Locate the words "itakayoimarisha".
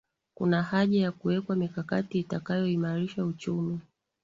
2.19-3.25